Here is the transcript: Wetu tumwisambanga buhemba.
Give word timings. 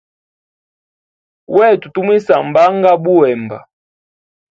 Wetu 1.55 1.87
tumwisambanga 1.93 2.91
buhemba. 3.03 3.57